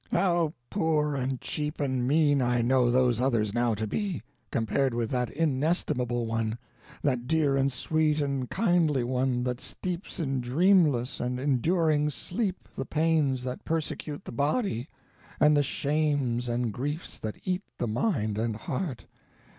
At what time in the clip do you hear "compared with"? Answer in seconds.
4.49-5.11